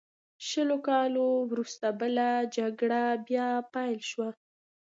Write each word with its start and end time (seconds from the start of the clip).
شلو 0.47 0.77
کالو 0.87 1.25
وروسته 1.51 1.87
بله 1.99 2.27
جګړه 2.57 3.03
بیا 3.27 3.47
پیل 3.73 3.99
شوه. 4.09 4.29